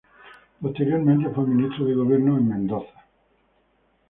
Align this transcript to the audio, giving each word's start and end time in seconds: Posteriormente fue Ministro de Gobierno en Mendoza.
Posteriormente 0.59 1.29
fue 1.29 1.45
Ministro 1.45 1.85
de 1.85 1.93
Gobierno 1.93 2.35
en 2.39 2.49
Mendoza. 2.49 3.03